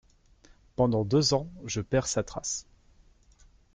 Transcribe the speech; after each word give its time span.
Pendant 0.77 1.05
deux 1.05 1.35
ans, 1.35 1.47
je 1.67 1.79
perds 1.79 2.07
sa 2.07 2.23
trace. 2.23 2.65